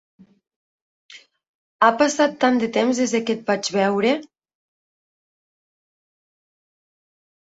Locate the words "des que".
3.01-3.35